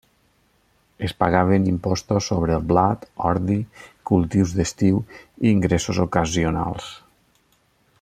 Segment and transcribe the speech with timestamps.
[1.07, 3.59] Es pagaven impostos sobre el blat, ordi,
[4.13, 6.93] cultius d'estiu i ingressos ocasionals.